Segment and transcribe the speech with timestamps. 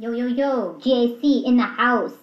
[0.00, 2.14] Yo, yo, yo, GAC in the house.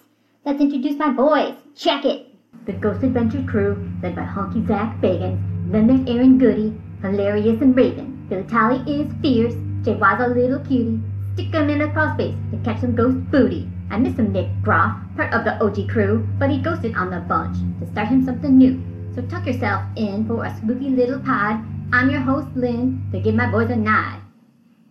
[0.46, 1.52] Let's introduce my boys.
[1.74, 2.34] Check it.
[2.64, 5.38] The Ghost Adventure crew, led by Honky Zach Bagans.
[5.70, 8.26] Then there's Aaron Goody, hilarious and Raven.
[8.30, 9.52] Billy Tolley is fierce.
[9.84, 11.02] Jay Wise a little cutie.
[11.34, 13.68] Stick 'em in a crawl space to catch some ghost booty.
[13.90, 17.20] I miss him, Nick Groff, part of the OG crew, but he ghosted on the
[17.20, 18.80] bunch to start him something new.
[19.14, 21.60] So tuck yourself in for a spooky little pod.
[21.92, 24.16] I'm your host, Lynn, to give my boys a nod.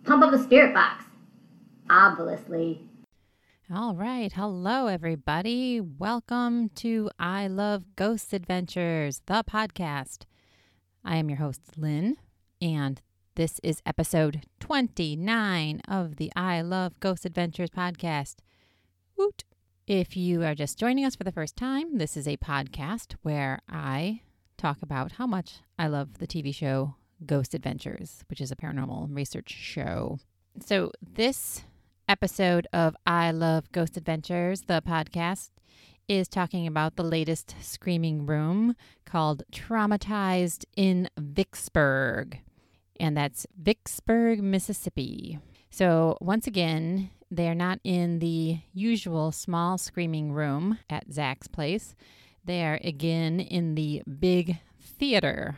[0.04, 1.05] Pump up the spirit box.
[1.90, 2.82] Obviously.
[3.74, 4.32] All right.
[4.34, 5.80] Hello, everybody.
[5.82, 10.24] Welcome to I Love Ghost Adventures, the podcast.
[11.04, 12.18] I am your host, Lynn,
[12.62, 13.02] and
[13.36, 18.36] this is episode 29 of the I Love Ghost Adventures podcast.
[19.18, 19.44] Woot!
[19.88, 23.60] If you are just joining us for the first time, this is a podcast where
[23.70, 24.22] I
[24.58, 29.08] talk about how much I love the TV show Ghost Adventures, which is a paranormal
[29.12, 30.18] research show.
[30.60, 31.64] So, this
[32.08, 35.50] episode of I Love Ghost Adventures, the podcast,
[36.08, 42.40] is talking about the latest screaming room called Traumatized in Vicksburg.
[43.00, 45.40] And that's Vicksburg, Mississippi.
[45.70, 51.96] So, once again, they're not in the usual small screaming room at Zach's place.
[52.44, 55.58] They are again in the big theater,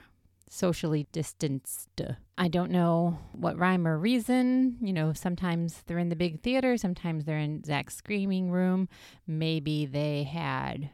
[0.49, 2.01] socially distanced.
[2.37, 4.77] I don't know what rhyme or reason.
[4.81, 8.87] You know, sometimes they're in the big theater, sometimes they're in Zach's screaming room.
[9.25, 10.89] Maybe they had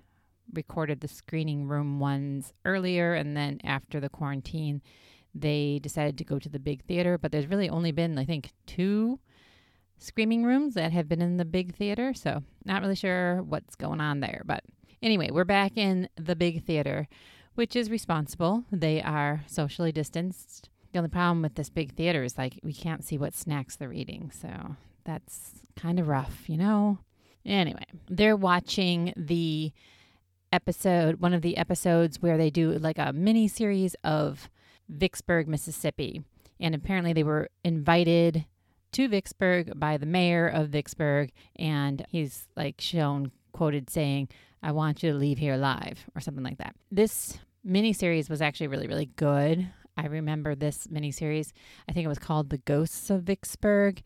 [0.53, 4.81] recorded the screening room ones earlier and then after the quarantine
[5.33, 8.51] they decided to go to the big theater but there's really only been i think
[8.67, 9.17] two
[10.03, 12.13] screaming rooms that have been in the big theater.
[12.13, 14.41] So, not really sure what's going on there.
[14.45, 14.63] But
[15.01, 17.07] anyway, we're back in the big theater,
[17.55, 18.63] which is responsible.
[18.71, 20.69] They are socially distanced.
[20.91, 23.93] The only problem with this big theater is like we can't see what snacks they're
[23.93, 24.31] eating.
[24.31, 26.99] So, that's kind of rough, you know?
[27.45, 29.71] Anyway, they're watching the
[30.51, 34.49] episode, one of the episodes where they do like a mini series of
[34.87, 36.23] Vicksburg, Mississippi.
[36.59, 38.45] And apparently they were invited
[38.93, 44.29] to Vicksburg by the mayor of Vicksburg, and he's like shown quoted saying,
[44.63, 46.75] I want you to leave here alive, or something like that.
[46.89, 47.37] This
[47.67, 49.69] miniseries was actually really, really good.
[49.97, 51.51] I remember this miniseries.
[51.87, 54.01] I think it was called The Ghosts of Vicksburg.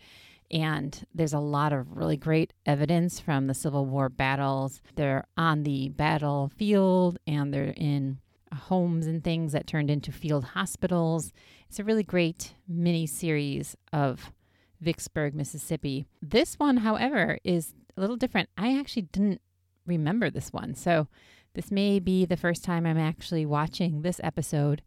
[0.49, 4.81] And there's a lot of really great evidence from the Civil War battles.
[4.95, 8.19] They're on the battlefield and they're in
[8.51, 11.33] uh, homes and things that turned into field hospitals.
[11.67, 14.31] It's a really great mini series of
[14.79, 16.05] Vicksburg, Mississippi.
[16.21, 18.49] This one, however, is a little different.
[18.57, 19.41] I actually didn't
[19.87, 20.75] remember this one.
[20.75, 21.07] So
[21.53, 24.83] this may be the first time I'm actually watching this episode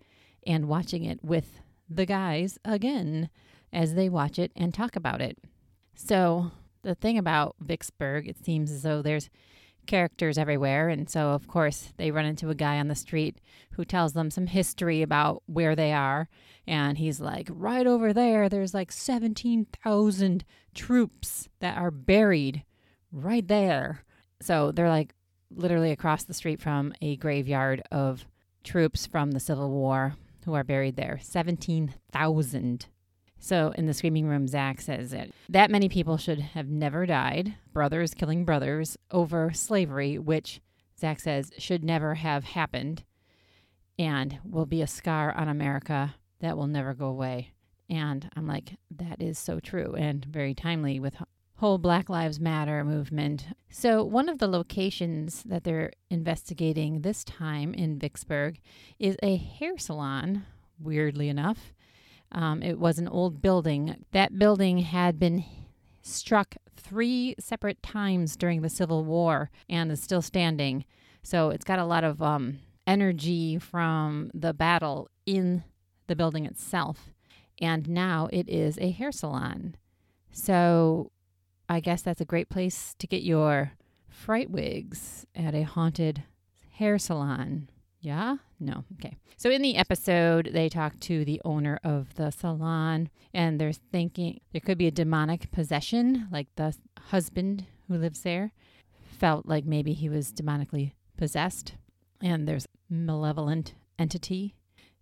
[0.46, 3.28] and watching it with the guys again
[3.72, 5.38] as they watch it and talk about it.
[5.94, 6.52] So
[6.82, 9.30] the thing about Vicksburg, it seems as though there's
[9.86, 10.88] characters everywhere.
[10.88, 13.40] And so, of course, they run into a guy on the street
[13.72, 16.28] who tells them some history about where they are.
[16.66, 20.44] And he's like, right over there, there's like 17,000
[20.74, 22.64] troops that are buried
[23.10, 24.04] right there.
[24.40, 25.14] So they're like
[25.50, 28.26] literally across the street from a graveyard of
[28.64, 30.14] troops from the Civil War
[30.44, 31.18] who are buried there.
[31.22, 32.86] 17,000
[33.42, 37.54] so in the screaming room, Zach says that that many people should have never died,
[37.72, 40.60] brothers killing brothers, over slavery, which
[40.98, 43.02] Zach says should never have happened
[43.98, 47.52] and will be a scar on America that will never go away.
[47.88, 51.16] And I'm like, that is so true and very timely with
[51.60, 53.48] whole Black Lives Matter movement.
[53.68, 58.58] So, one of the locations that they're investigating this time in Vicksburg
[58.98, 60.46] is a hair salon,
[60.78, 61.74] weirdly enough.
[62.32, 64.06] Um, it was an old building.
[64.12, 65.44] That building had been
[66.00, 70.86] struck three separate times during the Civil War and is still standing.
[71.22, 75.64] So it's got a lot of um, energy from the battle in
[76.06, 77.10] the building itself.
[77.60, 79.74] And now it is a hair salon.
[80.32, 81.10] So
[81.70, 83.70] I guess that's a great place to get your
[84.08, 86.24] fright wigs at a haunted
[86.72, 87.70] hair salon.
[88.00, 88.38] Yeah?
[88.58, 88.82] No.
[88.94, 89.16] Okay.
[89.36, 94.40] So in the episode, they talk to the owner of the salon and they're thinking
[94.50, 98.50] there could be a demonic possession, like the husband who lives there
[99.04, 101.74] felt like maybe he was demonically possessed
[102.20, 104.56] and there's malevolent entity.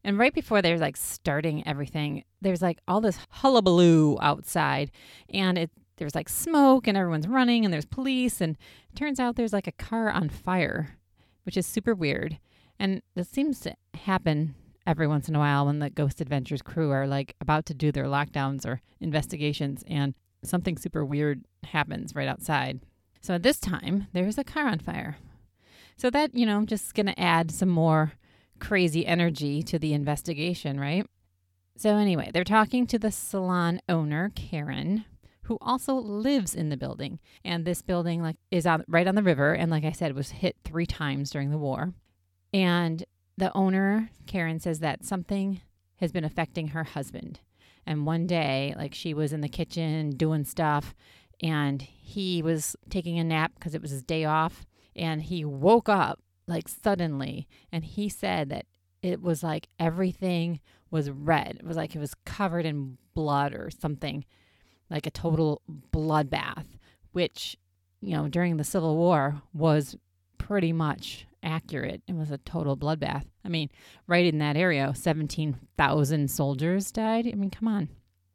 [0.05, 4.91] And right before they're like starting everything, there's like all this hullabaloo outside
[5.33, 8.57] and it there's like smoke and everyone's running and there's police and
[8.91, 10.97] it turns out there's like a car on fire,
[11.45, 12.39] which is super weird.
[12.79, 14.55] And this seems to happen
[14.87, 17.93] every once in a while when the Ghost Adventures crew are like about to do
[17.93, 22.81] their lockdowns or investigations and something super weird happens right outside.
[23.21, 25.19] So at this time, there's a car on fire.
[25.97, 28.13] So that, you know, just going to add some more
[28.61, 31.05] crazy energy to the investigation, right?
[31.77, 35.05] So anyway, they're talking to the salon owner, Karen,
[35.49, 37.19] who also lives in the building.
[37.45, 40.31] And this building like is on right on the river and like I said was
[40.31, 41.95] hit 3 times during the war.
[42.53, 43.05] And
[43.37, 45.61] the owner, Karen says that something
[45.97, 47.41] has been affecting her husband.
[47.87, 50.95] And one day, like she was in the kitchen doing stuff
[51.43, 55.89] and he was taking a nap because it was his day off and he woke
[55.89, 58.67] up like suddenly and he said that
[59.01, 60.61] it was like everything
[60.91, 61.57] was red.
[61.61, 64.25] It was like it was covered in blood or something,
[64.91, 65.63] like a total
[65.93, 66.65] bloodbath,
[67.13, 67.57] which,
[68.01, 69.97] you know, during the Civil War was
[70.39, 72.03] pretty much accurate.
[72.07, 73.25] It was a total bloodbath.
[73.45, 73.71] I mean,
[74.07, 77.27] right in that area, 17,000 soldiers died.
[77.27, 77.89] I mean, come on.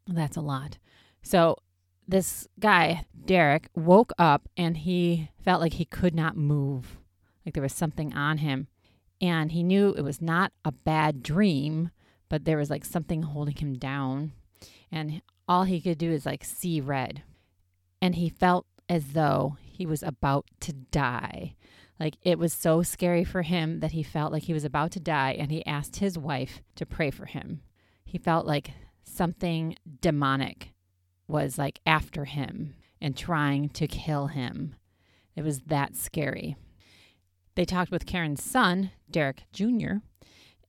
[0.07, 0.77] That's a lot.
[1.21, 1.57] So
[2.07, 6.97] this guy, Derek, woke up and he felt like he could not move,
[7.45, 8.67] like there was something on him.
[9.21, 11.91] And he knew it was not a bad dream,
[12.27, 14.33] but there was like something holding him down.
[14.91, 17.23] And all he could do is like see red.
[18.01, 21.55] And he felt as though he was about to die.
[21.99, 24.99] Like it was so scary for him that he felt like he was about to
[24.99, 25.35] die.
[25.39, 27.61] And he asked his wife to pray for him.
[28.03, 28.71] He felt like
[29.03, 30.73] something demonic
[31.27, 34.75] was like after him and trying to kill him.
[35.35, 36.55] It was that scary.
[37.55, 39.97] They talked with Karen's son, Derek Jr.,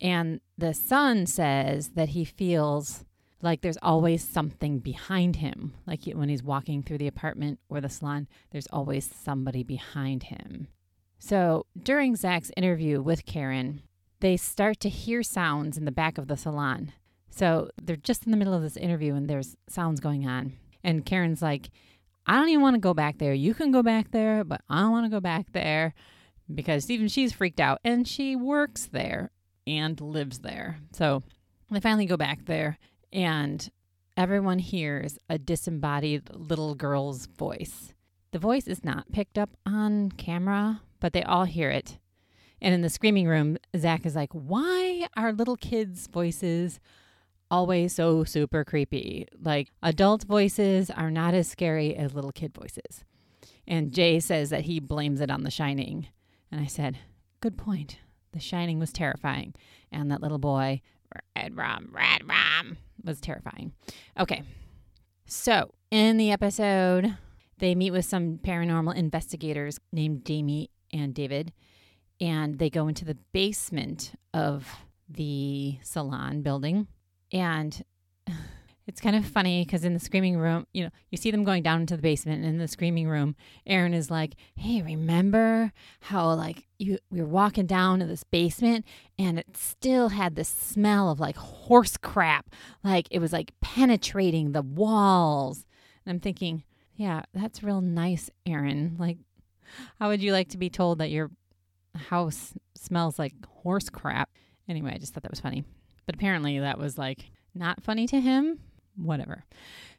[0.01, 3.05] and the son says that he feels
[3.45, 5.75] like there's always something behind him.
[5.87, 10.69] Like when he's walking through the apartment or the salon, there's always somebody behind him.
[11.19, 13.83] So during Zach's interview with Karen,
[14.21, 16.93] they start to hear sounds in the back of the salon.
[17.31, 20.55] So they're just in the middle of this interview and there's sounds going on.
[20.83, 21.71] And Karen's like,
[22.27, 23.35] I don't even want to go back there.
[23.35, 25.93] You can go back there, but I don't want to go back there
[26.53, 29.31] because even she's freaked out and she works there
[29.67, 30.79] and lives there.
[30.93, 31.23] So
[31.71, 32.79] they finally go back there
[33.15, 33.71] and
[34.17, 37.95] everyone hears a disembodied little girl's voice.
[38.33, 41.99] The voice is not picked up on camera, but they all hear it.
[42.61, 46.81] And in the screaming room, Zach is like, Why are little kids' voices
[47.55, 49.29] always so super creepy.
[49.41, 53.05] Like adult voices are not as scary as little kid voices.
[53.67, 56.09] And Jay says that he blames it on The Shining.
[56.51, 56.99] And I said,
[57.41, 57.99] Good point.
[58.33, 59.55] The Shining was terrifying.
[59.93, 60.83] And that little boy,
[61.37, 63.73] Red Rum, Red Rum, was terrifying.
[64.19, 64.43] Okay.
[65.27, 67.17] So in the episode,
[67.59, 71.53] they meet with some paranormal investigators named Jamie and David.
[72.21, 74.69] And they go into the basement of
[75.09, 76.87] the salon building
[77.33, 77.85] and
[78.87, 81.63] it's kind of funny because in the screaming room, you know, you see them going
[81.63, 82.45] down into the basement.
[82.45, 83.35] And in the screaming room,
[83.67, 88.85] Aaron is like, "Hey, remember how like you we were walking down to this basement
[89.19, 92.51] and it still had the smell of like horse crap,
[92.83, 95.65] like it was like penetrating the walls."
[96.05, 96.65] And I'm thinking,
[96.97, 98.97] yeah, that's real nice, Aaron.
[98.99, 99.19] Like,
[99.99, 101.31] how would you like to be told that your
[101.97, 104.31] house smells like horse crap?
[104.69, 105.65] Anyway, I just thought that was funny.
[106.07, 108.61] But apparently that was like not funny to him.
[108.97, 109.45] Whatever.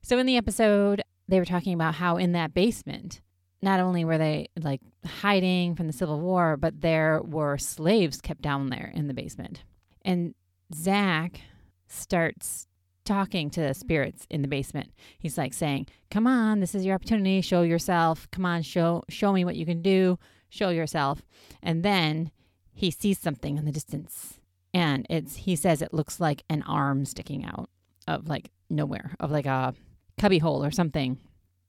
[0.01, 3.21] So in the episode, they were talking about how in that basement,
[3.62, 8.41] not only were they like hiding from the Civil War, but there were slaves kept
[8.41, 9.63] down there in the basement.
[10.03, 10.36] And
[10.74, 11.41] Zach
[11.88, 12.67] starts
[13.05, 14.91] talking to the spirits in the basement.
[15.19, 17.41] He's like saying, "Come on, this is your opportunity.
[17.41, 18.27] Show yourself.
[18.31, 20.19] Come on, show show me what you can do.
[20.50, 21.24] Show yourself."
[21.62, 22.31] And then
[22.74, 24.39] he sees something in the distance
[24.75, 27.69] and it's he says it looks like an arm sticking out
[28.07, 29.74] of like nowhere of like a
[30.17, 31.17] cubbyhole or something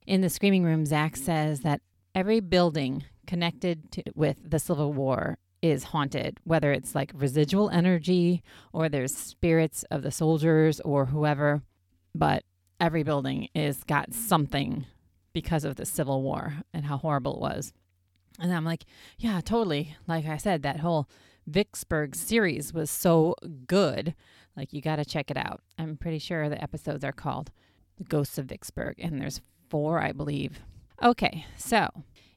[0.07, 1.81] in the screaming room zach says that
[2.15, 8.43] every building connected to, with the civil war is haunted whether it's like residual energy
[8.73, 11.63] or there's spirits of the soldiers or whoever
[12.15, 12.45] but
[12.81, 14.87] every building is got something
[15.33, 17.73] because of the civil war and how horrible it was
[18.39, 18.85] and i'm like
[19.19, 21.09] yeah totally like i said that whole
[21.47, 23.35] Vicksburg series was so
[23.67, 24.15] good.
[24.57, 25.61] Like, you got to check it out.
[25.79, 27.51] I'm pretty sure the episodes are called
[27.99, 30.61] The Ghosts of Vicksburg, and there's four, I believe.
[31.03, 31.89] Okay, so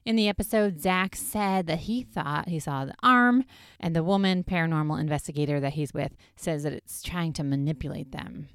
[0.04, 3.44] in the episode, Zach said that he thought he saw the arm,
[3.78, 8.48] and the woman paranormal investigator that he's with says that it's trying to manipulate them.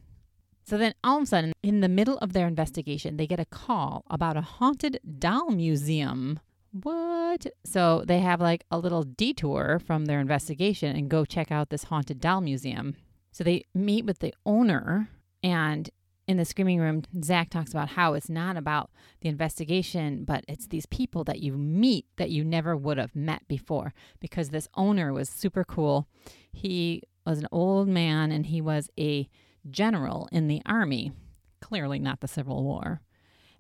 [0.64, 3.46] So then all of a sudden, in the middle of their investigation, they get a
[3.46, 6.40] call about a haunted doll museum
[6.84, 7.46] what?
[7.64, 11.86] So they have like a little detour from their investigation and go check out this
[11.86, 12.98] haunted doll museum.
[13.36, 15.10] So they meet with the owner
[15.44, 15.90] and
[16.26, 20.68] in the screaming room, Zach talks about how it's not about the investigation, but it's
[20.68, 23.94] these people that you meet that you never would have met before.
[24.22, 26.08] Because this owner was super cool.
[26.54, 29.28] He was an old man and he was a
[29.70, 31.12] general in the army.
[31.60, 33.02] Clearly not the Civil War.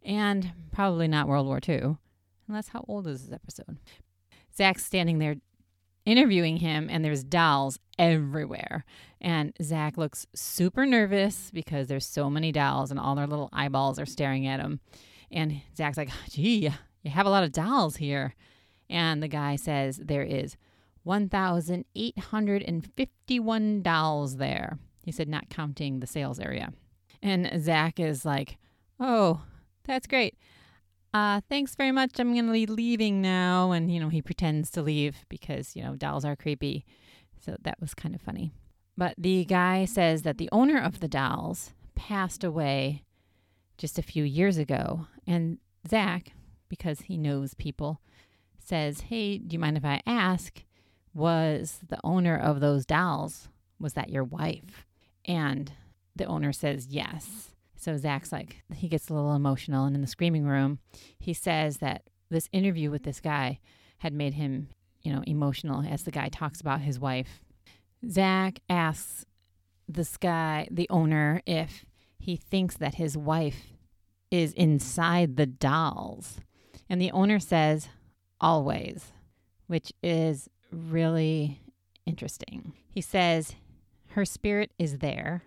[0.01, 1.97] And probably not World War II.
[2.47, 3.77] Unless, how old is this episode?
[4.55, 5.35] Zach's standing there
[6.05, 8.85] interviewing him, and there's dolls everywhere.
[9.21, 13.97] And Zach looks super nervous because there's so many dolls, and all their little eyeballs
[13.99, 14.81] are staring at him.
[15.31, 16.69] And Zach's like, gee,
[17.03, 18.35] you have a lot of dolls here.
[18.89, 20.57] And the guy says there is
[21.03, 24.77] 1,851 dolls there.
[25.03, 26.71] He said, not counting the sales area.
[27.21, 28.57] And Zach is like,
[28.99, 29.41] oh,
[29.83, 30.37] that's great.
[31.13, 32.19] Uh, thanks very much.
[32.19, 33.71] I'm going to be leaving now.
[33.71, 36.85] And, you know, he pretends to leave because, you know, dolls are creepy.
[37.45, 38.51] So that was kind of funny.
[38.97, 43.03] But the guy says that the owner of the dolls passed away
[43.77, 45.07] just a few years ago.
[45.27, 46.31] And Zach,
[46.69, 48.01] because he knows people,
[48.57, 50.63] says, Hey, do you mind if I ask?
[51.13, 53.47] Was the owner of those dolls,
[53.79, 54.85] was that your wife?
[55.23, 55.71] And
[56.15, 57.51] the owner says, Yes.
[57.75, 59.85] So Zach's like, he gets a little emotional.
[59.85, 60.79] And in the screaming room,
[61.19, 63.59] he says that this interview with this guy
[63.99, 64.69] had made him,
[65.05, 67.39] you know, emotional as the guy talks about his wife.
[68.09, 69.25] Zach asks
[69.87, 71.85] this guy, the owner, if
[72.17, 73.73] he thinks that his wife
[74.31, 76.39] is inside the dolls.
[76.89, 77.87] And the owner says,
[78.41, 79.11] always,
[79.67, 81.61] which is really
[82.05, 82.73] interesting.
[82.89, 83.55] He says,
[84.09, 85.43] her spirit is there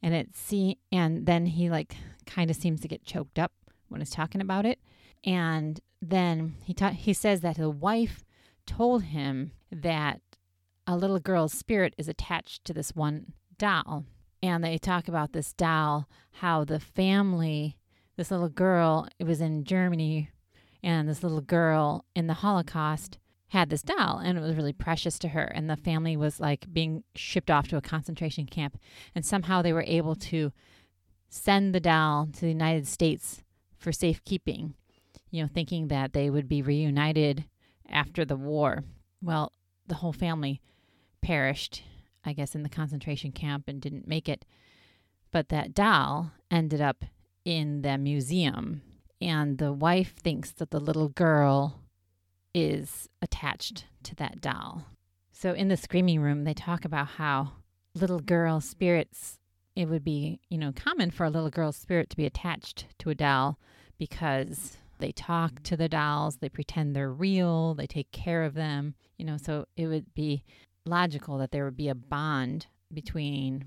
[0.00, 1.96] and it see and then he like
[2.26, 3.52] kind of seems to get choked up
[3.88, 4.78] when he's talking about it
[5.24, 8.24] and then he ta- he says that the wife
[8.66, 10.20] told him that
[10.86, 14.04] a little girl's spirit is attached to this one doll.
[14.42, 17.76] And they talk about this doll how the family
[18.16, 20.30] this little girl it was in Germany
[20.82, 23.18] and this little girl in the Holocaust
[23.48, 25.44] had this doll and it was really precious to her.
[25.44, 28.78] And the family was like being shipped off to a concentration camp.
[29.14, 30.52] And somehow they were able to
[31.28, 33.42] send the doll to the United States
[33.78, 34.74] for safekeeping
[35.34, 37.44] you know thinking that they would be reunited
[37.88, 38.84] after the war
[39.22, 39.52] well
[39.86, 40.60] the whole family
[41.22, 41.82] perished
[42.24, 44.44] i guess in the concentration camp and didn't make it
[45.30, 47.04] but that doll ended up
[47.44, 48.82] in the museum
[49.20, 51.80] and the wife thinks that the little girl
[52.54, 54.86] is attached to that doll.
[55.32, 57.52] So in the screaming room, they talk about how
[57.94, 59.38] little girl spirits,
[59.74, 63.10] it would be, you know, common for a little girl's spirit to be attached to
[63.10, 63.58] a doll
[63.98, 65.62] because they talk mm-hmm.
[65.64, 69.66] to the dolls, they pretend they're real, they take care of them, you know, so
[69.76, 70.44] it would be
[70.86, 73.64] logical that there would be a bond between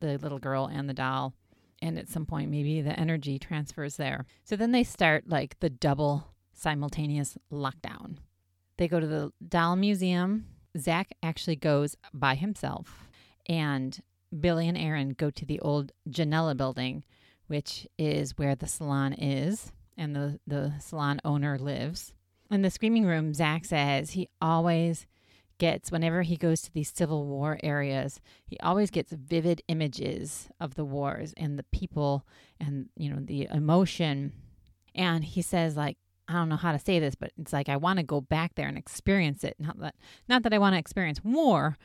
[0.00, 1.34] the little girl and the doll.
[1.82, 4.24] And at some point, maybe the energy transfers there.
[4.44, 8.16] So then they start like the double simultaneous lockdown.
[8.78, 10.46] They go to the doll museum.
[10.78, 13.08] Zach actually goes by himself,
[13.48, 14.00] and
[14.40, 17.04] Billy and Aaron go to the old Janella building,
[17.46, 22.12] which is where the salon is and the, the salon owner lives.
[22.50, 25.06] In the screaming room, Zach says he always
[25.58, 30.74] gets, whenever he goes to these Civil War areas, he always gets vivid images of
[30.74, 32.26] the wars and the people
[32.60, 34.32] and, you know, the emotion.
[34.94, 35.96] And he says, like,
[36.28, 38.54] I don't know how to say this, but it's like I want to go back
[38.54, 39.56] there and experience it.
[39.58, 39.94] Not that
[40.28, 41.76] not that I want to experience war,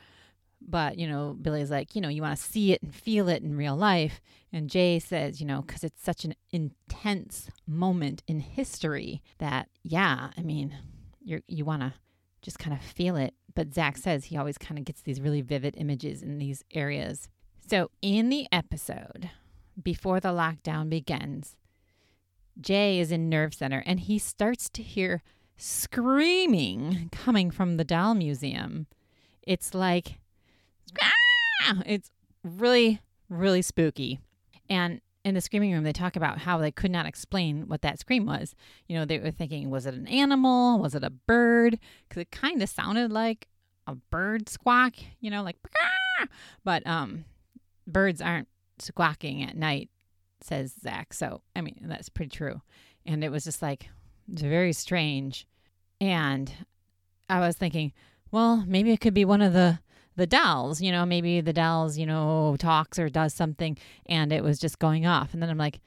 [0.66, 3.42] but you know, Billy's like, you know, you want to see it and feel it
[3.42, 4.20] in real life.
[4.52, 10.30] And Jay says, you know, because it's such an intense moment in history that, yeah,
[10.36, 10.76] I mean,
[11.22, 11.94] you you want to
[12.42, 13.34] just kind of feel it.
[13.54, 17.28] But Zach says he always kind of gets these really vivid images in these areas.
[17.68, 19.30] So in the episode,
[19.80, 21.56] before the lockdown begins,
[22.60, 25.22] Jay is in Nerve Center and he starts to hear
[25.56, 28.86] screaming coming from the doll museum.
[29.42, 30.19] It's like!
[31.86, 32.10] It's
[32.44, 34.20] really, really spooky.
[34.68, 37.98] And in the screaming room, they talk about how they could not explain what that
[37.98, 38.54] scream was.
[38.88, 40.78] You know, they were thinking, was it an animal?
[40.78, 41.78] Was it a bird?
[42.08, 43.48] Because it kind of sounded like
[43.86, 45.56] a bird squawk, you know, like,
[46.64, 47.24] but um,
[47.86, 49.90] birds aren't squawking at night
[50.42, 51.12] says Zach.
[51.12, 52.62] So, I mean, that's pretty true.
[53.06, 53.88] And it was just like,
[54.30, 55.46] it's very strange.
[56.00, 56.52] And
[57.28, 57.92] I was thinking,
[58.30, 59.80] well, maybe it could be one of the
[60.20, 64.44] the dolls, you know, maybe the dolls, you know, talks or does something and it
[64.44, 65.32] was just going off.
[65.32, 65.80] And then I'm like,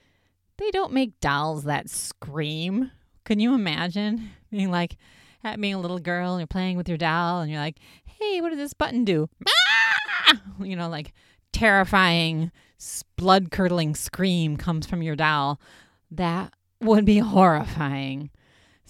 [0.57, 2.89] they don't make dolls that scream.
[3.25, 4.97] Can you imagine being like,
[5.43, 8.41] at being a little girl and you're playing with your doll and you're like, hey,
[8.41, 9.29] what does this button do?
[9.47, 10.41] Ah!
[10.59, 11.13] You know, like
[11.51, 12.51] terrifying,
[13.17, 15.59] blood curdling scream comes from your doll,
[16.09, 18.31] that would be horrifying.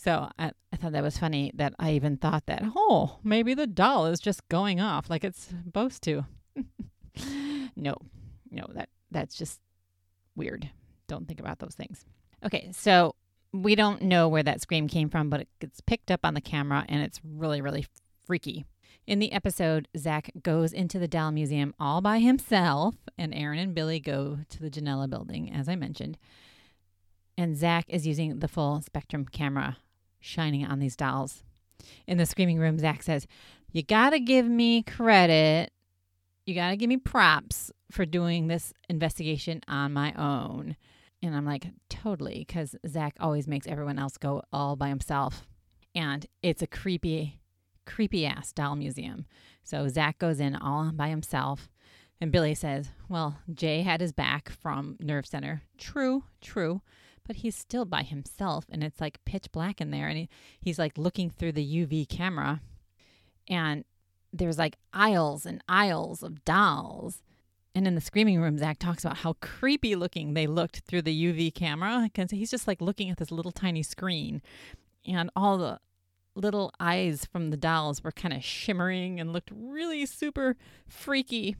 [0.04, 3.66] So I, I thought that was funny that I even thought that, oh, maybe the
[3.66, 6.26] doll is just going off like it's supposed to.
[7.78, 7.96] no,
[8.52, 9.62] no, that that's just
[10.36, 10.70] weird.
[11.08, 12.04] Don't think about those things.
[12.46, 13.16] Okay, so
[13.54, 16.42] we don't know where that scream came from, but it gets picked up on the
[16.42, 17.86] camera and it's really, really
[18.26, 18.66] freaky.
[19.08, 23.74] In the episode, Zach goes into the Doll Museum all by himself, and Aaron and
[23.74, 26.18] Billy go to the Janella building, as I mentioned.
[27.38, 29.78] And Zach is using the full spectrum camera
[30.24, 31.44] shining on these dolls.
[32.08, 33.28] In the screaming room, Zach says,
[33.72, 35.72] You gotta give me credit.
[36.46, 40.78] You gotta give me props for doing this investigation on my own.
[41.22, 45.46] And I'm like, Totally, because Zach always makes everyone else go all by himself.
[45.94, 47.40] And it's a creepy
[47.86, 49.26] creepy ass doll museum.
[49.62, 51.70] So Zach goes in all by himself.
[52.22, 55.64] And Billy says, Well, Jay had his back from Nerve Center.
[55.78, 56.82] True, true.
[57.26, 60.08] But he's still by himself and it's like pitch black in there.
[60.08, 62.62] And he, he's like looking through the UV camera.
[63.48, 63.86] And
[64.32, 67.22] there's like aisles and aisles of dolls.
[67.76, 71.34] And in the screaming room, Zach talks about how creepy looking they looked through the
[71.34, 72.02] UV camera.
[72.04, 74.42] Because he's just like looking at this little tiny screen.
[75.06, 75.80] And all the
[76.36, 80.56] little eyes from the dolls were kind of shimmering and looked really super
[80.88, 81.56] freaky.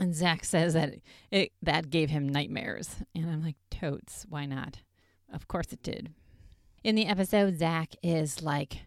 [0.00, 0.94] And Zach says that
[1.30, 2.96] it that gave him nightmares.
[3.14, 4.78] And I'm like, totes, why not?
[5.32, 6.12] Of course it did.
[6.82, 8.78] In the episode, Zach is like,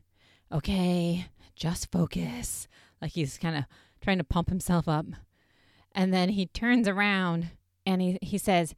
[0.51, 2.67] okay, just focus.
[3.01, 3.65] Like he's kind of
[4.01, 5.05] trying to pump himself up.
[5.93, 7.51] And then he turns around
[7.85, 8.73] and he, he says,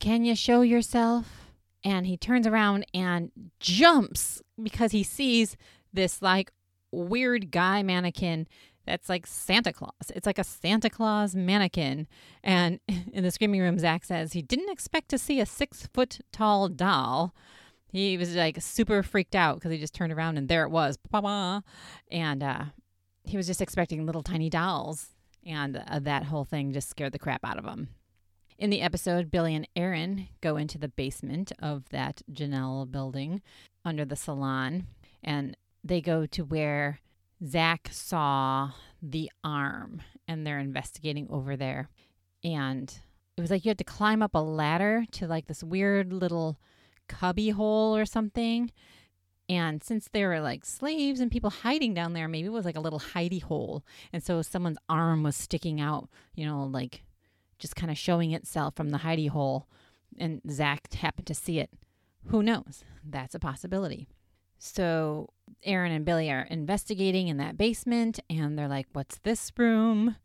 [0.00, 1.48] Can you show yourself?
[1.84, 3.30] and he turns around and
[3.60, 5.56] jumps because he sees
[5.92, 6.50] this like
[6.90, 8.46] weird guy mannequin
[8.88, 10.10] that's like Santa Claus.
[10.14, 12.06] It's like a Santa Claus mannequin.
[12.42, 12.80] And
[13.12, 16.68] in the screaming room, Zach says he didn't expect to see a six foot tall
[16.68, 17.34] doll.
[17.90, 20.98] He was like super freaked out because he just turned around and there it was.
[22.10, 22.64] And uh,
[23.24, 25.08] he was just expecting little tiny dolls.
[25.46, 27.88] And uh, that whole thing just scared the crap out of him.
[28.58, 33.40] In the episode, Billy and Aaron go into the basement of that Janelle building
[33.84, 34.88] under the salon,
[35.22, 36.98] and they go to where
[37.46, 38.72] Zach saw
[39.02, 41.88] the arm, and they're investigating over there.
[42.42, 42.92] And
[43.36, 46.58] it was like you had to climb up a ladder to like this weird little
[47.08, 48.70] cubby hole or something.
[49.48, 52.76] And since there were like slaves and people hiding down there, maybe it was like
[52.76, 53.84] a little hidey hole.
[54.12, 57.02] And so someone's arm was sticking out, you know, like
[57.58, 59.66] just kind of showing itself from the hidey hole,
[60.18, 61.70] and Zach happened to see it.
[62.26, 62.84] Who knows?
[63.04, 64.08] That's a possibility.
[64.58, 65.30] So
[65.64, 70.16] Aaron and Billy are investigating in that basement, and they're like, What's this room?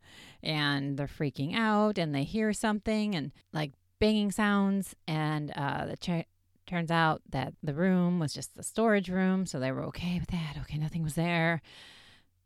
[0.42, 5.96] And they're freaking out, and they hear something and like banging sounds, and uh, the
[5.96, 6.26] ch-
[6.66, 10.30] turns out that the room was just the storage room, so they were okay with
[10.30, 10.56] that.
[10.62, 11.62] Okay, nothing was there.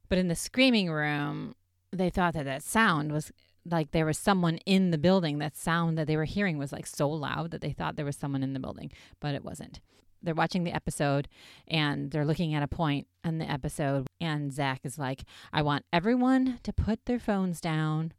[0.08, 1.54] But in the screaming room,
[1.92, 3.32] they thought that that sound was
[3.64, 5.38] like there was someone in the building.
[5.38, 8.16] That sound that they were hearing was like so loud that they thought there was
[8.16, 9.80] someone in the building, but it wasn't.
[10.22, 11.28] They're watching the episode
[11.66, 15.84] and they're looking at a point in the episode, and Zach is like, I want
[15.92, 18.12] everyone to put their phones down,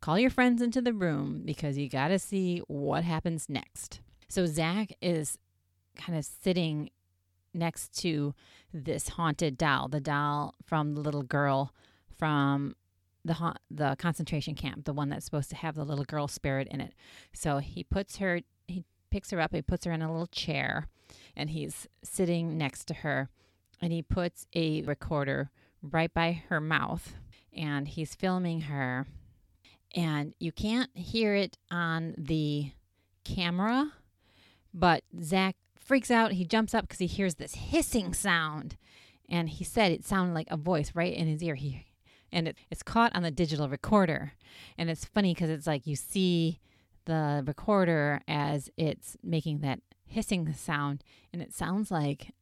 [0.00, 4.00] call your friends into the room because you got to see what happens next.
[4.28, 5.38] So Zach is
[5.96, 6.90] kind of sitting
[7.54, 8.34] next to
[8.72, 11.74] this haunted doll, the doll from the little girl
[12.18, 12.74] from
[13.24, 16.80] the the concentration camp, the one that's supposed to have the little girl spirit in
[16.80, 16.94] it.
[17.32, 18.61] So he puts her, he
[19.12, 20.88] picks her up, he puts her in a little chair,
[21.36, 23.28] and he's sitting next to her,
[23.80, 25.50] and he puts a recorder
[25.82, 27.14] right by her mouth,
[27.54, 29.06] and he's filming her,
[29.94, 32.72] and you can't hear it on the
[33.24, 33.92] camera,
[34.72, 36.32] but Zach freaks out.
[36.32, 38.76] He jumps up because he hears this hissing sound.
[39.28, 41.54] And he said it sounded like a voice right in his ear.
[41.54, 41.86] He
[42.30, 44.32] and it, it's caught on the digital recorder.
[44.78, 46.60] And it's funny because it's like you see
[47.04, 52.32] the recorder as it's making that hissing sound, and it sounds like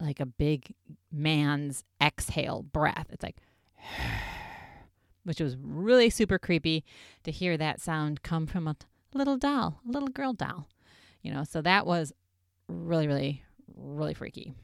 [0.00, 0.74] like a big
[1.12, 3.06] man's exhale breath.
[3.10, 3.36] It's like,
[5.24, 6.84] which was really super creepy
[7.24, 8.76] to hear that sound come from a
[9.12, 10.68] little doll, a little girl doll.
[11.22, 12.12] You know, so that was
[12.68, 13.44] really, really,
[13.76, 14.54] really freaky.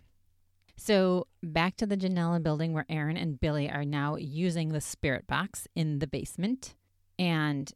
[0.77, 5.27] So back to the Janella building where Aaron and Billy are now using the spirit
[5.27, 6.75] box in the basement.
[7.19, 7.73] And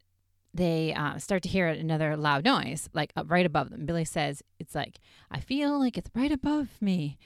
[0.53, 3.87] they uh, start to hear another loud noise, like right above them.
[3.87, 4.99] Billy says, It's like,
[5.31, 7.19] I feel like it's right above me.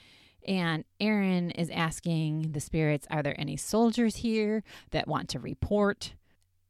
[0.46, 6.12] And Aaron is asking the spirits, Are there any soldiers here that want to report?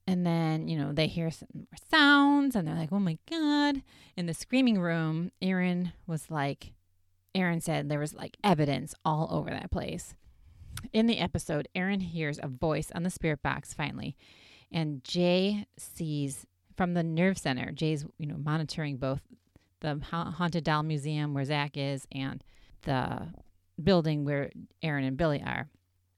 [0.06, 3.82] and then, you know, they hear some more sounds and they're like, oh my God.
[4.16, 6.72] In the screaming room, Aaron was like,
[7.34, 10.14] Aaron said there was like evidence all over that place.
[10.92, 14.16] In the episode, Aaron hears a voice on the spirit box finally,
[14.74, 17.70] and Jay sees from the nerve center.
[17.70, 19.20] Jay's, you know, monitoring both
[19.80, 22.42] the haunted doll museum where Zach is and
[22.82, 23.28] the
[23.82, 24.50] building where
[24.82, 25.68] Aaron and Billy are.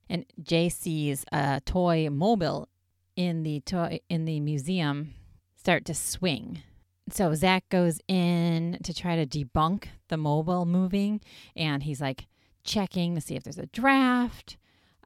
[0.08, 2.68] And Jay sees a toy mobile
[3.14, 5.14] in the toy in the museum
[5.56, 6.62] start to swing.
[7.10, 11.20] So Zach goes in to try to debunk the mobile moving,
[11.54, 12.26] and he's like
[12.64, 14.56] checking to see if there's a draft,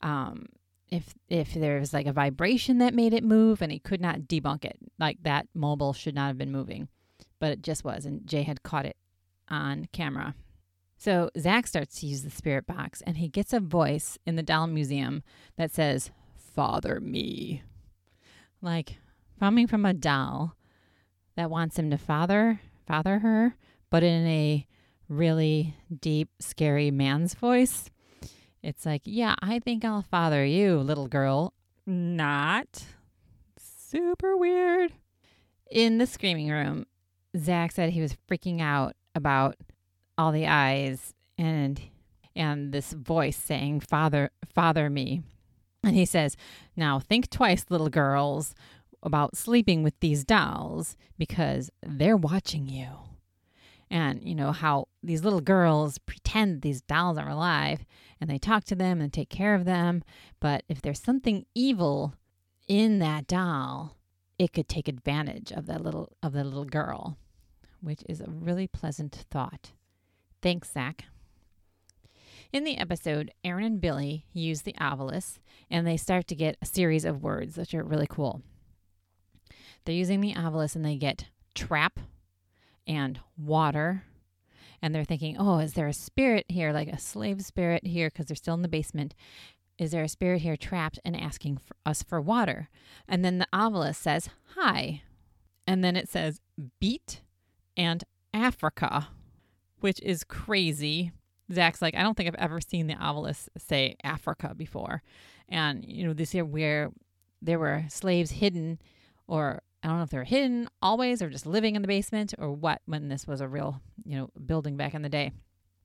[0.02, 0.46] um,
[0.90, 4.22] if if there was like a vibration that made it move, and he could not
[4.22, 4.78] debunk it.
[4.98, 6.88] Like that mobile should not have been moving,
[7.38, 8.96] but it just was, and Jay had caught it
[9.48, 10.34] on camera.
[10.96, 14.42] So Zach starts to use the spirit box, and he gets a voice in the
[14.42, 15.22] doll museum
[15.56, 17.62] that says, "Father me."
[18.62, 18.98] like
[19.38, 20.56] coming from a doll
[21.36, 23.54] that wants him to father father her,
[23.88, 24.66] but in a
[25.08, 27.90] really deep, scary man's voice.
[28.62, 31.54] It's like, yeah, I think I'll father you, little girl.
[31.86, 32.84] Not.
[33.58, 34.92] Super weird.
[35.70, 36.86] In the screaming room,
[37.36, 39.56] Zach said he was freaking out about
[40.18, 41.80] all the eyes and
[42.36, 45.22] and this voice saying, Father, father me.
[45.82, 46.36] And he says,
[46.76, 48.54] Now think twice, little girls,
[49.02, 52.88] about sleeping with these dolls because they're watching you.
[53.90, 57.84] And, you know, how these little girls pretend these dolls are alive
[58.20, 60.04] and they talk to them and take care of them.
[60.38, 62.14] But if there's something evil
[62.68, 63.96] in that doll,
[64.38, 67.18] it could take advantage of that little of the little girl,
[67.80, 69.72] which is a really pleasant thought.
[70.40, 71.04] Thanks, Zach.
[72.52, 75.38] In the episode, Aaron and Billy use the Ovilus
[75.70, 78.42] and they start to get a series of words, which are really cool.
[79.84, 82.00] They're using the Ovilus and they get trap
[82.86, 84.04] and water.
[84.82, 88.26] And they're thinking, oh, is there a spirit here, like a slave spirit here, because
[88.26, 89.14] they're still in the basement?
[89.78, 92.68] Is there a spirit here trapped and asking for us for water?
[93.08, 95.02] And then the Ovilus says, hi.
[95.66, 96.40] And then it says,
[96.80, 97.20] beat
[97.76, 99.08] and Africa,
[99.80, 101.12] which is crazy
[101.52, 105.02] Zach's like, I don't think I've ever seen the Ovilus say Africa before.
[105.48, 106.90] And, you know, this here where
[107.42, 108.80] there were slaves hidden,
[109.26, 112.52] or I don't know if they're hidden always or just living in the basement or
[112.52, 115.32] what when this was a real, you know, building back in the day.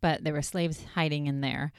[0.01, 1.71] But there were slaves hiding in there.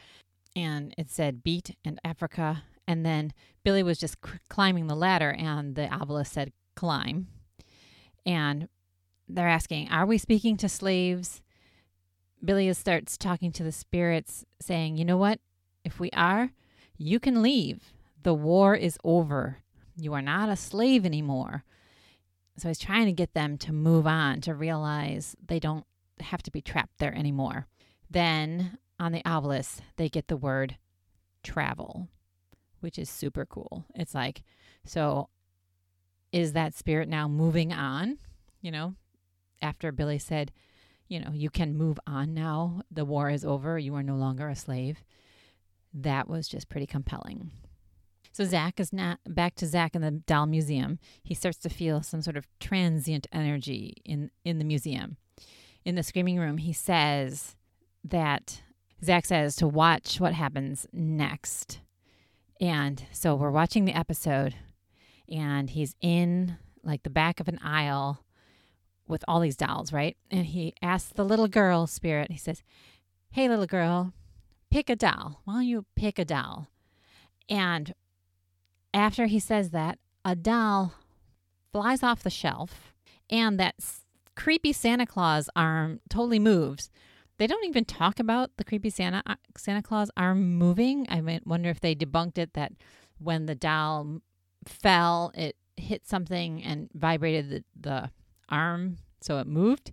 [0.55, 2.65] And it said beat and Africa.
[2.89, 3.33] And then
[3.65, 4.17] Billy was just
[4.49, 7.27] climbing the ladder, and the Ovilus said climb.
[8.25, 8.69] And
[9.29, 11.43] they're asking, Are we speaking to slaves?
[12.45, 15.41] Billy starts talking to the spirits, saying, You know what?
[15.85, 16.53] If we are,
[16.97, 17.93] you can leave.
[18.23, 19.59] The war is over.
[19.97, 21.65] You are not a slave anymore.
[22.57, 25.85] So he's trying to get them to move on, to realize they don't
[26.21, 27.67] have to be trapped there anymore.
[28.11, 30.77] Then on the Ovilus, they get the word
[31.43, 32.09] travel,
[32.81, 33.85] which is super cool.
[33.95, 34.43] It's like,
[34.85, 35.29] so
[36.33, 38.19] is that spirit now moving on?
[38.63, 38.95] You know,
[39.61, 40.53] after Billy said,
[41.09, 42.83] you know, you can move on now.
[42.91, 43.79] The war is over.
[43.79, 45.05] You are no longer a slave.
[45.95, 47.51] That was just pretty compelling.
[48.37, 48.93] So Zach is
[49.27, 50.99] back to Zach in the doll museum.
[51.23, 55.17] He starts to feel some sort of transient energy in in the museum.
[55.87, 57.57] In the screaming room, he says
[58.05, 58.61] that
[59.03, 61.81] Zach says to watch what happens next.
[62.61, 64.55] And so we're watching the episode,
[65.31, 68.23] and he's in like the back of an aisle
[69.09, 70.15] with all these dolls, right?
[70.31, 72.63] And he asks the little girl spirit, he says,
[73.31, 74.13] Hey, little girl,
[74.71, 75.41] pick a doll.
[75.45, 76.69] Why don't you pick a doll?
[77.49, 77.95] And
[78.97, 80.95] after he says that, a doll
[81.71, 82.95] flies off the shelf,
[83.29, 83.77] and that
[84.35, 86.91] creepy Santa Claus arm totally moves.
[87.37, 91.07] They don't even talk about the creepy Santa uh, Santa Claus arm moving.
[91.11, 92.73] I wonder if they debunked it that
[93.19, 94.23] when the doll
[94.65, 98.11] fell, it hit something and vibrated the, the
[98.49, 99.93] arm so it moved.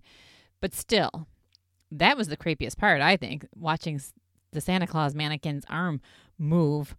[0.62, 1.28] But still,
[1.90, 4.00] that was the creepiest part, I think, watching
[4.52, 6.00] the Santa Claus mannequin's arm
[6.38, 6.96] move,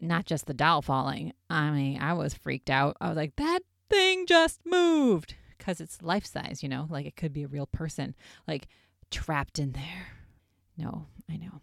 [0.00, 1.32] not just the doll falling.
[1.48, 2.96] I mean, I was freaked out.
[3.00, 7.16] I was like, that thing just moved because it's life size, you know, like it
[7.16, 8.14] could be a real person,
[8.46, 8.66] like
[9.10, 10.08] trapped in there.
[10.76, 11.60] No, I know.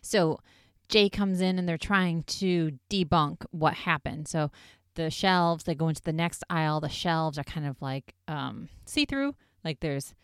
[0.00, 0.40] So
[0.88, 4.28] Jay comes in and they're trying to debunk what happened.
[4.28, 4.50] So
[4.94, 6.80] the shelves, they go into the next aisle.
[6.80, 10.14] The shelves are kind of like um, see through, like there's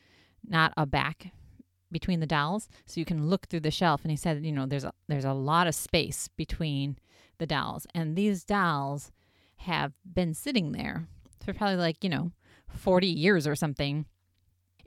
[0.47, 1.33] not a back
[1.93, 4.03] between the dolls, so you can look through the shelf.
[4.03, 6.99] And he said, you know, there's a, there's a lot of space between
[7.41, 9.11] the dolls, and these dolls
[9.57, 11.09] have been sitting there
[11.45, 12.31] for probably like, you know,
[12.69, 14.07] 40 years or something.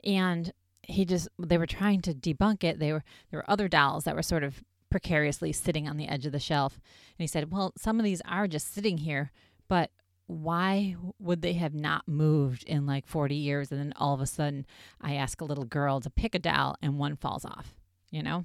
[0.02, 2.78] And he just they were trying to debunk it.
[2.78, 6.26] They were there were other dolls that were sort of precariously sitting on the edge
[6.26, 6.74] of the shelf.
[7.18, 9.32] And he said, "Well, some of these are just sitting here,
[9.68, 9.90] but
[10.26, 14.26] why would they have not moved in like 40 years and then all of a
[14.26, 14.64] sudden
[15.00, 17.74] I ask a little girl to pick a doll and one falls off,
[18.10, 18.44] you know?"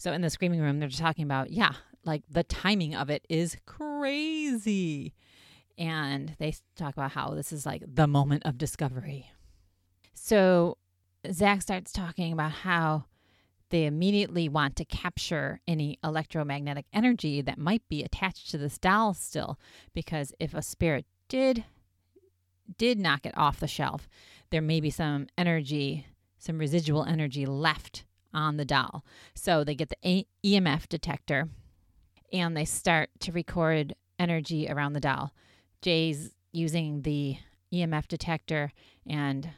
[0.00, 1.74] So in the screaming room, they're just talking about, yeah,
[2.06, 5.12] like the timing of it is crazy.
[5.76, 9.30] And they talk about how this is like the moment of discovery.
[10.14, 10.78] So
[11.30, 13.04] Zach starts talking about how
[13.68, 19.12] they immediately want to capture any electromagnetic energy that might be attached to this doll
[19.12, 19.58] still
[19.92, 21.64] because if a spirit did
[22.78, 24.08] did knock it off the shelf
[24.50, 26.06] there may be some energy
[26.38, 31.48] some residual energy left on the doll so they get the emf detector
[32.32, 35.32] and they start to record energy around the doll
[35.82, 37.36] jay's using the
[37.72, 38.72] emf detector
[39.06, 39.50] and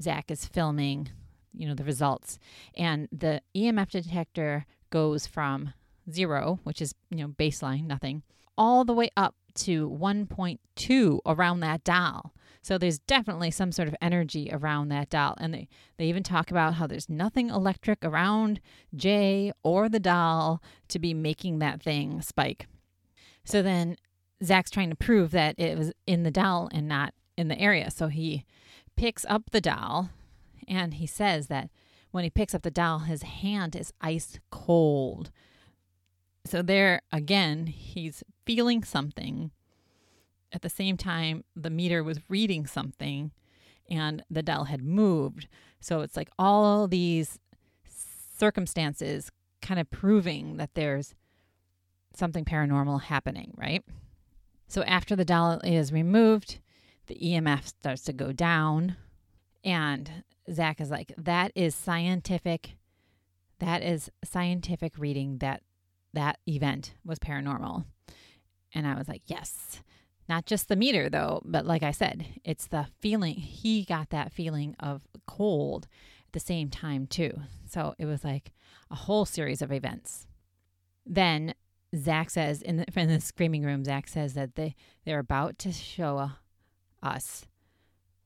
[0.00, 1.08] zach is filming
[1.56, 2.38] you know the results.
[2.74, 5.72] And the emf detector goes from
[6.10, 8.22] zero which is you know baseline nothing
[8.58, 13.94] all the way up to 1.2 around that doll so there's definitely some sort of
[14.00, 18.60] energy around that doll and they, they even talk about how there's nothing electric around
[18.94, 22.66] jay or the doll to be making that thing spike
[23.44, 23.96] so then
[24.42, 27.90] zach's trying to prove that it was in the doll and not in the area
[27.90, 28.44] so he
[28.96, 30.10] picks up the doll
[30.66, 31.68] and he says that
[32.14, 35.32] when he picks up the doll, his hand is ice cold.
[36.46, 39.50] So, there again, he's feeling something.
[40.54, 43.32] At the same time, the meter was reading something
[43.90, 45.48] and the doll had moved.
[45.80, 47.38] So, it's like all these
[48.38, 51.14] circumstances kind of proving that there's
[52.14, 53.84] something paranormal happening, right?
[54.68, 56.60] So, after the doll is removed,
[57.06, 58.96] the EMF starts to go down
[59.64, 62.76] and Zach is like, that is scientific.
[63.58, 65.62] That is scientific reading that
[66.12, 67.84] that event was paranormal.
[68.74, 69.82] And I was like, yes.
[70.28, 73.36] Not just the meter though, but like I said, it's the feeling.
[73.36, 75.86] He got that feeling of cold
[76.26, 77.40] at the same time too.
[77.68, 78.52] So it was like
[78.90, 80.26] a whole series of events.
[81.04, 81.54] Then
[81.94, 85.72] Zach says in the, in the screaming room, Zach says that they, they're about to
[85.72, 86.30] show
[87.02, 87.44] us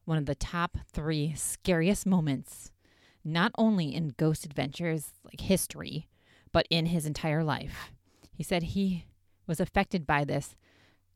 [0.05, 2.71] one of the top three scariest moments,
[3.25, 6.09] not only in Ghost Adventures like history,
[6.53, 7.91] but in his entire life.
[8.33, 9.05] He said he
[9.47, 10.55] was affected by this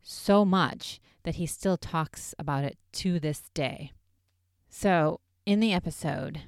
[0.03, 3.93] so much that he still talks about it to this day.
[4.69, 6.43] So, in the episode,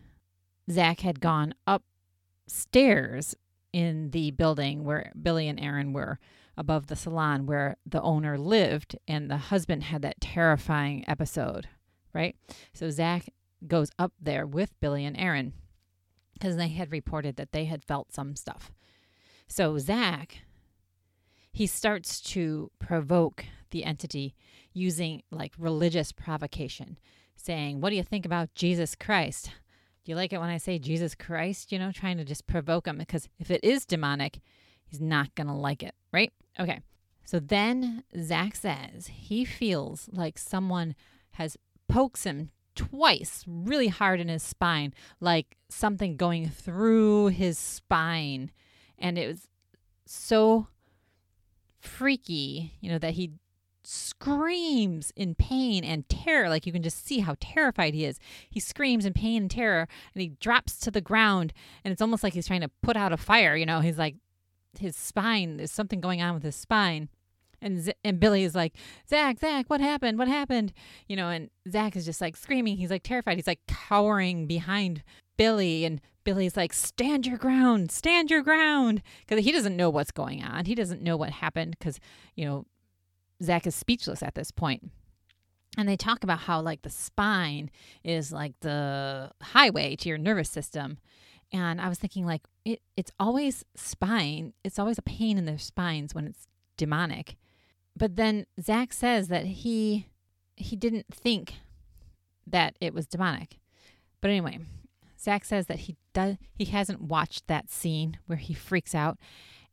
[0.70, 3.34] Zach had gone upstairs
[3.72, 6.18] in the building where Billy and Aaron were
[6.56, 11.68] above the salon where the owner lived, and the husband had that terrifying episode
[12.14, 12.36] right?
[12.72, 13.28] So Zach
[13.66, 15.52] goes up there with Billy and Aaron
[16.32, 18.72] because they had reported that they had felt some stuff.
[19.46, 20.38] So Zach,
[21.54, 24.34] he starts to provoke the entity
[24.72, 26.98] using like religious provocation,
[27.36, 29.52] saying, What do you think about Jesus Christ?
[30.04, 31.70] Do you like it when I say Jesus Christ?
[31.70, 34.40] You know, trying to just provoke him because if it is demonic,
[34.84, 36.32] he's not going to like it, right?
[36.58, 36.80] Okay.
[37.24, 40.96] So then Zach says he feels like someone
[41.34, 41.56] has
[41.88, 48.50] pokes him twice really hard in his spine, like something going through his spine.
[48.98, 49.48] And it was
[50.04, 50.66] so
[51.84, 53.32] freaky, you know, that he
[53.86, 56.48] screams in pain and terror.
[56.48, 58.18] Like you can just see how terrified he is.
[58.50, 61.52] He screams in pain and terror and he drops to the ground.
[61.84, 63.56] And it's almost like he's trying to put out a fire.
[63.56, 64.16] You know, he's like,
[64.78, 67.08] his spine, there's something going on with his spine.
[67.60, 68.74] And Z- and Billy is like,
[69.08, 70.18] Zach, Zach, what happened?
[70.18, 70.72] What happened?
[71.08, 72.76] You know, and Zach is just like screaming.
[72.76, 73.36] He's like terrified.
[73.36, 75.02] He's like cowering behind
[75.36, 80.10] Billy, and Billy's like, stand your ground, stand your ground, because he doesn't know what's
[80.10, 80.64] going on.
[80.64, 82.00] He doesn't know what happened because
[82.34, 82.66] you know
[83.42, 84.90] Zach is speechless at this point.
[85.76, 87.70] And they talk about how like the spine
[88.04, 90.98] is like the highway to your nervous system.
[91.52, 94.52] And I was thinking like it it's always spine.
[94.62, 97.36] It's always a pain in their spines when it's demonic
[97.96, 100.08] but then Zach says that he
[100.56, 101.54] he didn't think
[102.46, 103.58] that it was demonic.
[104.20, 104.60] But anyway,
[105.24, 109.18] Zach says that he does he hasn't watched that scene where he freaks out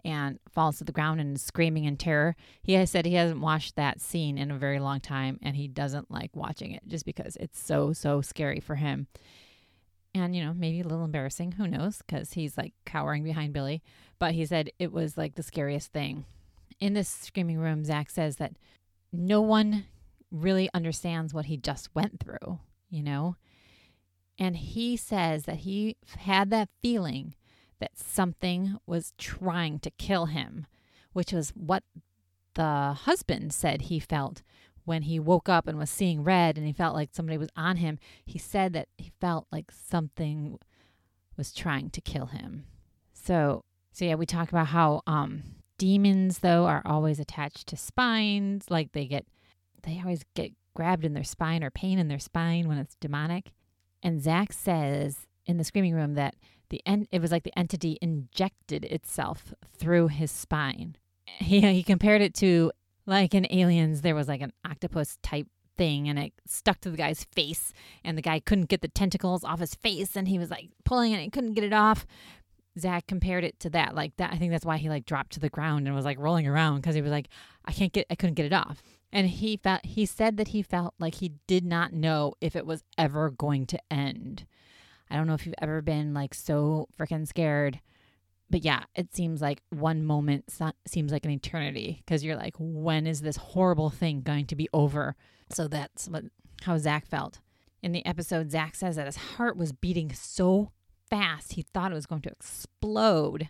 [0.04, 2.36] and falls to the ground and is screaming in terror.
[2.64, 5.68] He has said he hasn't watched that scene in a very long time and he
[5.68, 9.08] doesn't like watching it just because it's so so scary for him.
[10.14, 13.84] And you know, maybe a little embarrassing, who knows, cuz he's like cowering behind Billy,
[14.20, 16.26] but he said it was like the scariest thing
[16.82, 18.54] in this screaming room, Zach says that
[19.14, 19.86] no one
[20.32, 22.60] really understands what he just went through,
[22.90, 23.36] you know?
[24.42, 27.36] And he says that he had that feeling
[27.80, 30.66] that something was trying to kill him,
[31.14, 31.84] which was what
[32.56, 34.42] the husband said he felt
[34.84, 37.78] when he woke up and was seeing red and he felt like somebody was on
[37.78, 38.00] him.
[38.26, 40.58] He said that he felt like something
[41.38, 42.66] was trying to kill him.
[43.14, 45.44] So, so yeah, we talk about how um
[45.78, 49.28] demons though are always attached to spines, like they get
[49.84, 53.52] they always get grabbed in their spine or pain in their spine when it's demonic.
[54.04, 56.36] And Zach says in the screaming room that
[56.70, 60.96] the en- it was like the entity injected itself through his spine.
[61.26, 62.72] He he compared it to
[63.06, 66.98] like in Aliens, there was like an octopus type thing and it stuck to the
[66.98, 70.50] guy's face and the guy couldn't get the tentacles off his face and he was
[70.50, 72.06] like pulling it and couldn't get it off.
[72.80, 73.96] Zach compared it to that.
[73.96, 76.20] Like that I think that's why he like dropped to the ground and was like
[76.20, 77.28] rolling around because he was like,
[77.66, 78.82] I can't get I couldn't get it off.
[79.14, 82.66] And he felt he said that he felt like he did not know if it
[82.66, 84.46] was ever going to end.
[85.10, 87.82] I don't know if you've ever been like so freaking scared.
[88.50, 90.54] But yeah, it seems like one moment
[90.86, 94.68] seems like an eternity because you're like, when is this horrible thing going to be
[94.74, 95.16] over?
[95.50, 96.26] So that's what
[96.64, 97.40] how Zach felt.
[97.82, 100.72] In the episode, Zach says that his heart was beating so
[101.10, 103.50] fast he thought it was going to explode.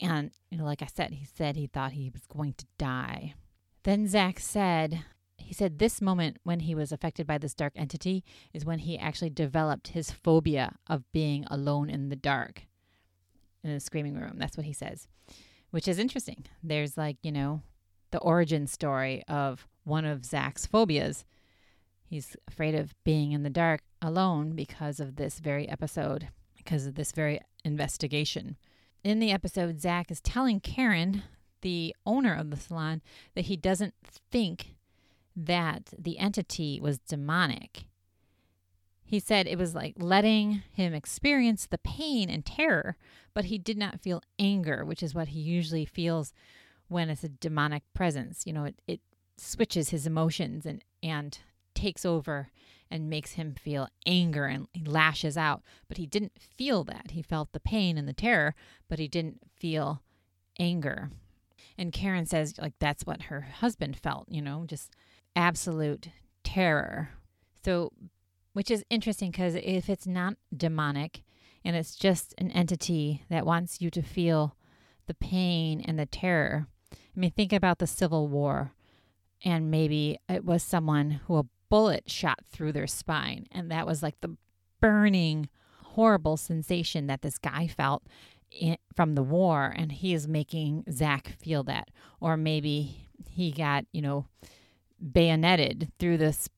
[0.00, 3.34] And you know, like I said, he said he thought he was going to die.
[3.82, 5.04] Then Zach said,
[5.36, 8.98] he said this moment when he was affected by this dark entity is when he
[8.98, 12.66] actually developed his phobia of being alone in the dark
[13.64, 14.34] in the screaming room.
[14.36, 15.08] That's what he says,
[15.70, 16.44] which is interesting.
[16.62, 17.62] There's like, you know,
[18.10, 21.24] the origin story of one of Zach's phobias.
[22.04, 26.96] He's afraid of being in the dark alone because of this very episode, because of
[26.96, 28.56] this very investigation.
[29.02, 31.22] In the episode, Zach is telling Karen
[31.62, 33.02] the owner of the salon
[33.34, 33.94] that he doesn't
[34.30, 34.74] think
[35.36, 37.84] that the entity was demonic.
[39.02, 42.96] He said it was like letting him experience the pain and terror,
[43.34, 46.32] but he did not feel anger, which is what he usually feels
[46.88, 48.46] when it's a demonic presence.
[48.46, 49.00] You know, it, it
[49.36, 51.38] switches his emotions and, and
[51.74, 52.50] takes over
[52.90, 55.62] and makes him feel anger and he lashes out.
[55.88, 57.12] But he didn't feel that.
[57.12, 58.54] He felt the pain and the terror,
[58.88, 60.02] but he didn't feel
[60.58, 61.10] anger.
[61.80, 64.92] And Karen says, like, that's what her husband felt, you know, just
[65.34, 66.08] absolute
[66.44, 67.08] terror.
[67.64, 67.90] So,
[68.52, 71.22] which is interesting because if it's not demonic
[71.64, 74.56] and it's just an entity that wants you to feel
[75.06, 78.72] the pain and the terror, I mean, think about the Civil War
[79.42, 84.02] and maybe it was someone who a bullet shot through their spine and that was
[84.02, 84.36] like the
[84.82, 85.48] burning,
[85.82, 88.02] horrible sensation that this guy felt
[88.94, 91.88] from the war, and he is making Zach feel that.
[92.20, 94.26] Or maybe he got, you know,
[95.00, 96.48] bayoneted through this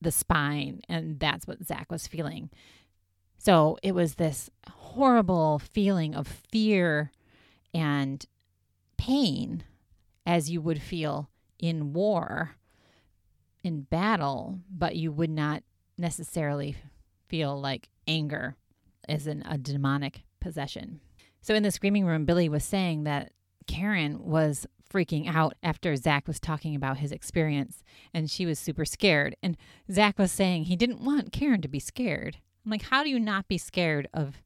[0.00, 2.50] the spine, and that's what Zach was feeling.
[3.36, 7.10] So it was this horrible feeling of fear
[7.74, 8.24] and
[8.96, 9.64] pain
[10.24, 12.56] as you would feel in war,
[13.64, 15.62] in battle, but you would not
[15.96, 16.76] necessarily
[17.28, 18.56] feel like anger
[19.08, 21.00] as in a demonic possession.
[21.40, 23.32] So in the screaming room, Billy was saying that
[23.66, 27.82] Karen was freaking out after Zach was talking about his experience
[28.14, 29.36] and she was super scared.
[29.42, 29.56] And
[29.92, 32.38] Zach was saying he didn't want Karen to be scared.
[32.64, 34.42] I'm like, how do you not be scared of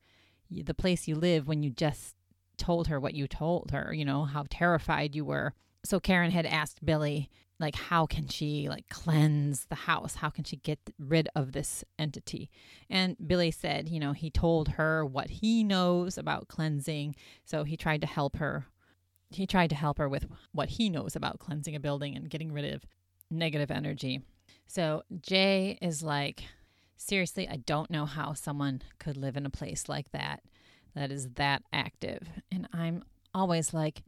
[0.51, 2.15] the place you live when you just
[2.57, 5.55] told her what you told her, you know, how terrified you were?
[5.85, 10.17] So Karen had asked Billy, like how can she like cleanse the house?
[10.17, 12.51] How can she get rid of this entity?
[12.91, 17.77] And billy said you know he told her what he knows about cleansing so he
[17.77, 18.67] tried to help her.
[19.31, 22.53] He tried to help her with what he knows about cleansing a building and getting
[22.53, 22.85] rid of
[23.31, 24.21] negative energy.
[24.67, 26.45] So jay is like
[26.97, 30.41] seriously i don't know how someone could live in a place like that
[30.95, 32.29] that is that active.
[32.51, 33.03] And i'm
[33.35, 34.03] always like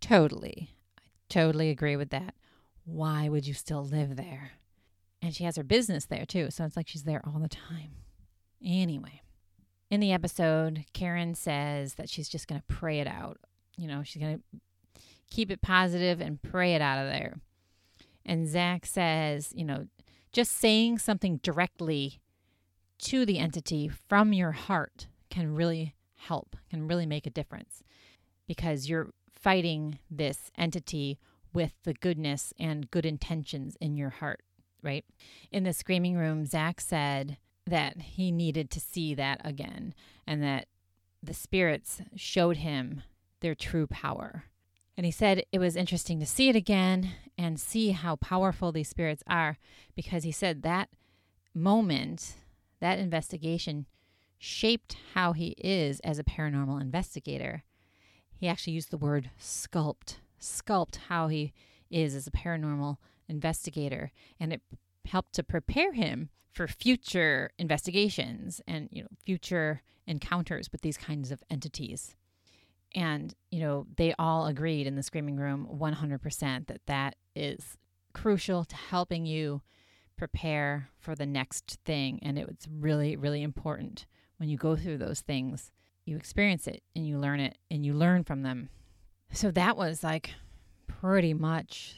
[0.00, 0.70] totally.
[0.98, 2.34] I totally agree with that
[2.86, 4.52] why would you still live there?
[5.20, 6.50] And she has her business there too.
[6.50, 7.90] So it's like she's there all the time.
[8.64, 9.20] Anyway,
[9.90, 13.38] in the episode, Karen says that she's just going to pray it out.
[13.76, 15.00] You know, she's going to
[15.30, 17.34] keep it positive and pray it out of there.
[18.24, 19.86] And Zach says, you know,
[20.32, 22.20] just saying something directly
[22.98, 27.82] to the entity from your heart can really help, can really make a difference
[28.46, 31.18] because you're fighting this entity
[31.56, 34.42] with the goodness and good intentions in your heart,
[34.82, 35.06] right?
[35.50, 39.94] In the screaming room, Zach said that he needed to see that again
[40.26, 40.66] and that
[41.22, 43.02] the spirits showed him
[43.40, 44.44] their true power.
[44.98, 48.90] And he said it was interesting to see it again and see how powerful these
[48.90, 49.56] spirits are
[49.94, 50.90] because he said that
[51.54, 52.34] moment,
[52.80, 53.86] that investigation,
[54.38, 57.64] shaped how he is as a paranormal investigator.
[58.38, 61.52] He actually used the word sculpt, sculpt how he
[61.90, 62.96] is as a paranormal
[63.28, 64.12] investigator.
[64.38, 64.62] And it
[65.06, 71.30] helped to prepare him for future investigations and you know future encounters with these kinds
[71.30, 72.16] of entities
[72.94, 77.76] and you know they all agreed in the screaming room 100% that that is
[78.14, 79.60] crucial to helping you
[80.16, 84.06] prepare for the next thing and it's really really important
[84.38, 85.70] when you go through those things
[86.06, 88.70] you experience it and you learn it and you learn from them
[89.32, 90.34] so that was like
[90.86, 91.96] pretty much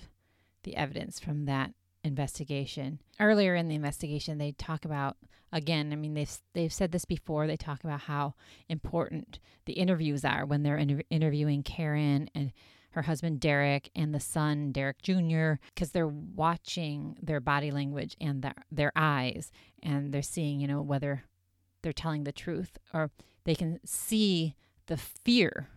[0.65, 1.73] the evidence from that
[2.05, 3.01] investigation.
[3.21, 5.17] Earlier in the investigation, they talk about
[5.53, 5.93] again.
[5.93, 7.47] I mean, they've they've said this before.
[7.47, 8.35] They talk about how
[8.69, 12.53] important the interviews are when they're inter- interviewing Karen and
[12.91, 15.55] her husband Derek and the son Derek Jr.
[15.75, 19.53] because they're watching their body language and their their eyes
[19.83, 21.23] and they're seeing you know whether
[21.83, 23.11] they're telling the truth or
[23.45, 24.57] they can see
[24.87, 25.69] the fear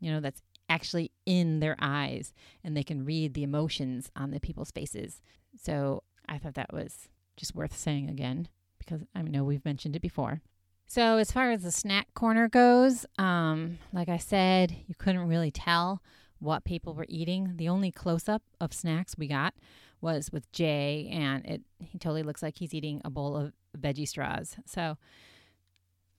[0.00, 0.42] you know that's
[0.74, 5.22] actually in their eyes and they can read the emotions on the people's faces.
[5.56, 8.48] So I thought that was just worth saying again
[8.78, 10.40] because I know we've mentioned it before.
[10.86, 15.50] So as far as the snack corner goes, um, like I said, you couldn't really
[15.50, 16.02] tell
[16.40, 17.52] what people were eating.
[17.56, 19.54] The only close up of snacks we got
[20.00, 24.06] was with Jay, and it he totally looks like he's eating a bowl of veggie
[24.06, 24.56] straws.
[24.66, 24.98] So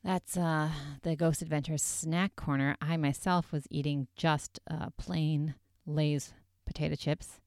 [0.05, 0.69] that's uh,
[1.01, 2.77] the Ghost Adventures snack corner.
[2.79, 5.55] I myself was eating just uh, plain
[5.87, 6.31] Lay's
[6.67, 7.39] potato chips,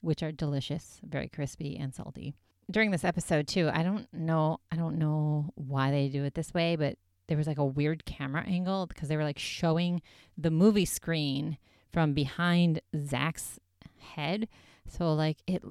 [0.00, 2.34] which are delicious, very crispy and salty.
[2.70, 6.54] During this episode too, I don't know, I don't know why they do it this
[6.54, 10.00] way, but there was like a weird camera angle because they were like showing
[10.38, 11.58] the movie screen
[11.92, 13.58] from behind Zach's
[13.98, 14.46] head.
[14.88, 15.64] So like it,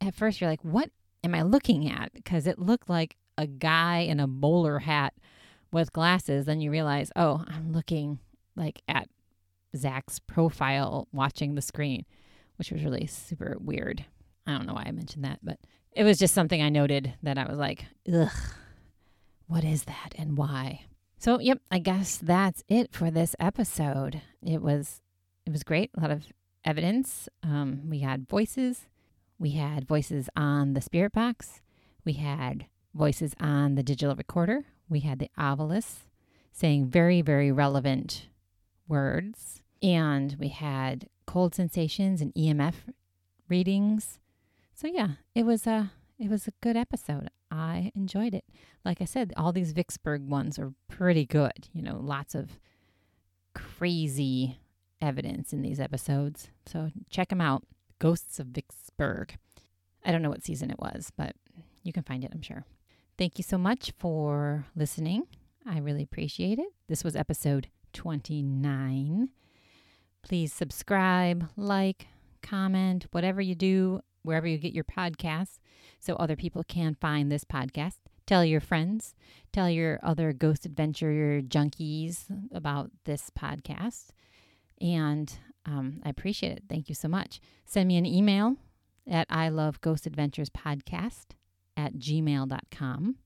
[0.00, 0.90] at first you're like, what
[1.22, 2.12] am I looking at?
[2.12, 5.14] Because it looked like a guy in a bowler hat
[5.72, 8.18] with glasses, then you realize, oh, I'm looking
[8.54, 9.08] like at
[9.76, 12.04] Zach's profile watching the screen,
[12.56, 14.04] which was really super weird.
[14.46, 15.58] I don't know why I mentioned that, but
[15.92, 18.30] it was just something I noted that I was like, ugh,
[19.46, 20.86] what is that and why?
[21.18, 24.20] So, yep, I guess that's it for this episode.
[24.42, 25.00] It was
[25.46, 26.26] it was great, a lot of
[26.64, 27.28] evidence.
[27.42, 28.86] Um, we had voices.
[29.38, 31.60] We had voices on the spirit box.
[32.04, 36.04] We had voices on the digital recorder we had the ovilus
[36.52, 38.28] saying very, very relevant
[38.88, 39.62] words.
[39.82, 42.74] And we had cold sensations and EMF
[43.48, 44.18] readings.
[44.74, 47.28] So yeah, it was a it was a good episode.
[47.50, 48.44] I enjoyed it.
[48.84, 51.68] Like I said, all these Vicksburg ones are pretty good.
[51.72, 52.58] You know, lots of
[53.54, 54.58] crazy
[55.00, 56.48] evidence in these episodes.
[56.66, 57.64] So check them out.
[57.98, 59.36] Ghosts of Vicksburg.
[60.04, 61.34] I don't know what season it was, but
[61.82, 62.64] you can find it, I'm sure.
[63.18, 65.22] Thank you so much for listening.
[65.66, 66.68] I really appreciate it.
[66.86, 69.30] This was episode 29.
[70.22, 72.08] Please subscribe, like,
[72.42, 75.60] comment, whatever you do, wherever you get your podcasts,
[75.98, 77.96] so other people can find this podcast.
[78.26, 79.14] Tell your friends,
[79.50, 84.08] tell your other ghost adventure junkies about this podcast.
[84.78, 85.32] And
[85.64, 86.64] um, I appreciate it.
[86.68, 87.40] Thank you so much.
[87.64, 88.56] Send me an email
[89.08, 91.28] at I Love Ghost Adventures Podcast
[91.76, 93.16] at gmail.com.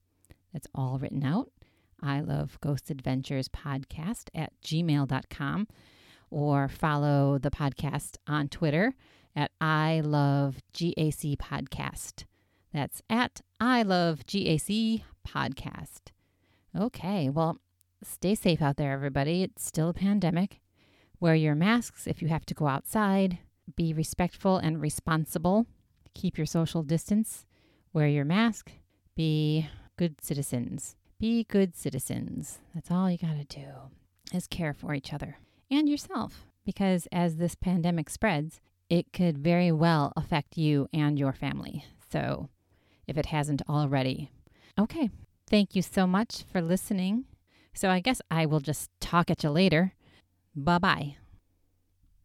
[0.52, 1.50] That's all written out.
[2.02, 5.68] I love Ghost Adventures podcast at gmail.com
[6.30, 8.94] or follow the podcast on Twitter
[9.36, 12.24] at I love GAC podcast.
[12.72, 16.12] That's at I love GAC podcast.
[16.78, 17.58] Okay, well,
[18.02, 19.42] stay safe out there, everybody.
[19.42, 20.60] It's still a pandemic.
[21.18, 23.38] Wear your masks if you have to go outside.
[23.76, 25.66] Be respectful and responsible.
[26.14, 27.44] Keep your social distance.
[27.92, 28.70] Wear your mask.
[29.16, 30.96] Be good citizens.
[31.18, 32.58] Be good citizens.
[32.74, 33.66] That's all you got to do
[34.32, 35.38] is care for each other
[35.70, 36.46] and yourself.
[36.64, 41.84] Because as this pandemic spreads, it could very well affect you and your family.
[42.12, 42.48] So,
[43.06, 44.30] if it hasn't already.
[44.78, 45.10] Okay.
[45.48, 47.24] Thank you so much for listening.
[47.74, 49.94] So, I guess I will just talk at you later.
[50.54, 51.16] Bye bye.